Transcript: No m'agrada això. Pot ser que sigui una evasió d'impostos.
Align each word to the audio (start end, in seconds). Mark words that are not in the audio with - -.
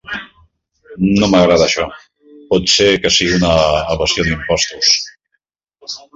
No 1.19 1.27
m'agrada 1.33 1.67
això. 1.67 1.85
Pot 2.55 2.73
ser 2.77 2.89
que 3.05 3.13
sigui 3.19 3.37
una 3.41 3.53
evasió 3.99 4.27
d'impostos. 4.31 4.93